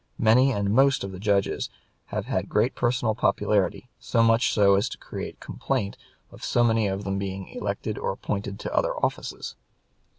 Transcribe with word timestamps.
Many 0.17 0.51
and 0.51 0.71
most 0.71 1.03
of 1.03 1.11
the 1.11 1.19
judges 1.19 1.69
have 2.05 2.25
had 2.25 2.49
great 2.49 2.73
personal 2.73 3.13
popularity 3.13 3.87
so 3.99 4.23
much 4.23 4.51
so 4.51 4.73
as 4.73 4.89
to 4.89 4.97
create 4.97 5.39
complaint 5.39 5.95
of 6.31 6.43
so 6.43 6.63
many 6.63 6.87
of 6.87 7.03
them 7.03 7.19
being 7.19 7.49
elected 7.49 7.99
or 7.99 8.11
appointed 8.11 8.59
to 8.61 8.73
other 8.75 8.95
offices. 8.95 9.55